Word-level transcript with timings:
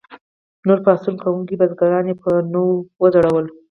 نور 0.67 0.79
پاڅون 0.85 1.15
کوونکي 1.23 1.55
بزګران 1.59 2.05
یې 2.09 2.15
په 2.21 2.27
ونو 2.35 2.63
وځړول. 3.01 3.45